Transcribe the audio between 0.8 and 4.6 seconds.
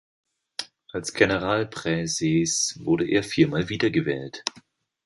Als Generalpräses wurde er viermal wiedergewählt.